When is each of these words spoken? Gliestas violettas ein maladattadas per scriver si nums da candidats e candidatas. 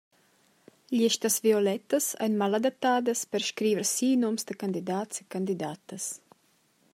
Gliestas 0.91 1.35
violettas 1.47 2.05
ein 2.25 2.33
maladattadas 2.41 3.19
per 3.31 3.41
scriver 3.51 3.85
si 3.95 4.09
nums 4.21 4.41
da 4.47 4.53
candidats 4.63 5.15
e 5.21 5.23
candidatas. 5.33 6.05